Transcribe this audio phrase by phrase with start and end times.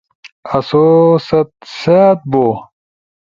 [0.55, 0.83] آسو
[1.27, 2.45] ست سأت بو